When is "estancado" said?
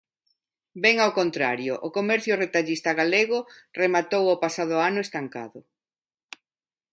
5.05-5.59